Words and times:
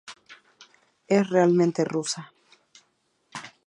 Es 1.07 1.29
realmente 1.29 1.85
rusa. 1.85 2.33